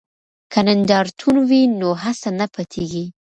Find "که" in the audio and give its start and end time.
0.51-0.59